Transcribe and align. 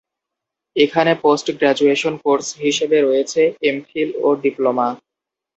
এখানে 0.75 1.11
post graduation 1.23 2.13
course 2.23 2.47
হিসেবে 2.63 2.97
রয়েছে 3.01 3.41
এমফিল 3.69 4.09
ও 4.19 4.29
ডিপ্লোমা। 4.43 4.87